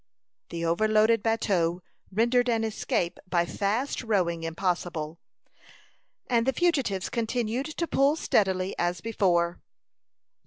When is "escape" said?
2.63-3.19